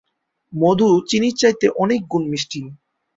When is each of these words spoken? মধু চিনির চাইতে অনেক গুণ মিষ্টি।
মধু 0.53 0.89
চিনির 1.09 1.35
চাইতে 1.37 1.65
অনেক 1.83 2.01
গুণ 2.11 2.23
মিষ্টি। 2.31 2.59